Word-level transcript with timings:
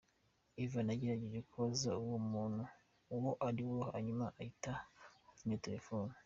Ivan 0.63 0.87
yagerageje 0.91 1.39
kubaza 1.49 1.89
uwo 2.03 2.17
muntu 2.31 2.63
uwo 3.15 3.31
ariwe 3.47 3.79
hanyuma 3.91 4.25
ahita 4.39 4.71
azimya 5.31 5.63
telefone.” 5.67 6.11